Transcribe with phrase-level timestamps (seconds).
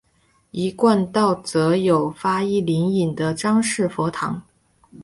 [0.49, 4.41] 一贯道则有发一灵隐的张氏佛堂。